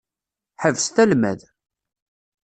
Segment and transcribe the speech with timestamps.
[0.61, 1.39] Ḥebset almad!